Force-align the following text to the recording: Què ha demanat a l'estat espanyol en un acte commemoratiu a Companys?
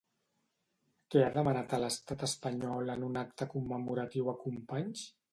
Què 1.15 1.19
ha 1.25 1.33
demanat 1.33 1.75
a 1.77 1.79
l'estat 1.83 2.25
espanyol 2.27 2.89
en 2.93 3.05
un 3.09 3.19
acte 3.21 3.47
commemoratiu 3.51 4.31
a 4.33 4.35
Companys? 4.47 5.05